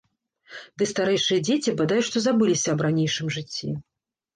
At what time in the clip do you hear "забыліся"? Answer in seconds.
2.27-2.67